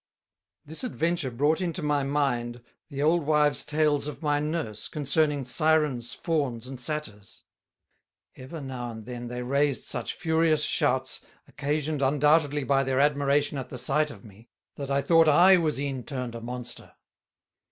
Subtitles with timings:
[0.65, 6.15] This adventure brought into my mind the old Wives Tales of my Nurse concerning Syrenes,
[6.15, 7.43] Faunes and Satyrs:
[8.35, 13.69] Ever now and then they raised such furious Shouts, occasioned undoubtedly by their Admiration at
[13.69, 16.93] the sight of me, that I thought I was e'en turned a Monster.